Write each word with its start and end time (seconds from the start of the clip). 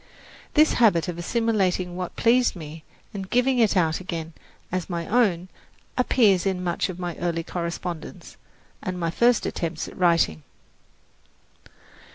This 0.55 0.73
habit 0.81 1.07
of 1.07 1.19
assimilating 1.19 1.95
what 1.95 2.15
pleased 2.15 2.55
me 2.55 2.83
and 3.13 3.29
giving 3.29 3.59
it 3.59 3.77
out 3.77 3.99
again 3.99 4.33
as 4.71 4.89
my 4.89 5.05
own 5.05 5.47
appears 5.95 6.43
in 6.47 6.63
much 6.63 6.89
of 6.89 6.97
my 6.97 7.15
early 7.17 7.43
correspondence 7.43 8.35
and 8.81 8.99
my 8.99 9.11
first 9.11 9.45
attempts 9.45 9.87
at 9.87 9.95
writing. 9.95 10.41